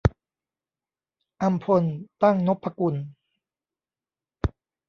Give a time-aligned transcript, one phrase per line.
[1.41, 1.83] อำพล
[2.21, 2.95] ตั้งนพกุล